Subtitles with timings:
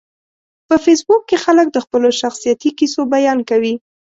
[0.67, 3.73] په فېسبوک کې خلک د خپلو شخصیتي کیسو بیان کوي